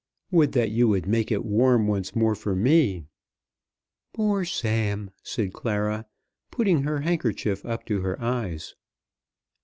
"Would 0.31 0.53
that 0.53 0.71
you 0.71 0.87
would 0.87 1.05
make 1.05 1.31
it 1.31 1.45
warm 1.45 1.85
once 1.87 2.15
more 2.15 2.33
for 2.33 2.55
me." 2.55 3.05
"Poor 4.13 4.45
Sam!" 4.45 5.11
said 5.21 5.53
Clara, 5.53 6.07
putting 6.49 6.81
her 6.81 7.01
handkerchief 7.01 7.63
up 7.67 7.85
to 7.85 8.01
her 8.01 8.19
eyes. 8.19 8.73